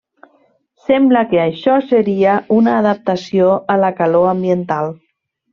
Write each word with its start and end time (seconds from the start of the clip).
Sembla 0.85 1.21
que 1.33 1.41
això 1.43 1.75
seria 1.91 2.39
una 2.57 2.75
adaptació 2.79 3.53
a 3.75 3.79
la 3.85 3.95
calor 4.03 4.29
ambiental. 4.35 4.95